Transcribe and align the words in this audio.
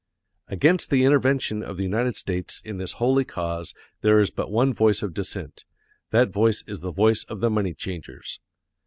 Against 0.47 0.89
the 0.89 1.03
intervention 1.03 1.61
of 1.61 1.77
the 1.77 1.83
United 1.83 2.15
States 2.15 2.59
in 2.65 2.77
this 2.77 2.93
holy 2.93 3.23
cause 3.23 3.75
there 4.01 4.19
is 4.19 4.31
but 4.31 4.49
one 4.49 4.73
voice 4.73 5.03
of 5.03 5.13
dissent; 5.13 5.63
that 6.09 6.33
voice 6.33 6.63
is 6.65 6.81
the 6.81 6.89
voice 6.91 7.23
of 7.25 7.39
the 7.39 7.51
money 7.51 7.75
changers. 7.75 8.39